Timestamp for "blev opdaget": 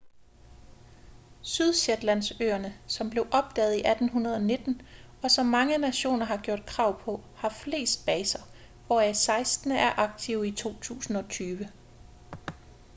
3.09-3.73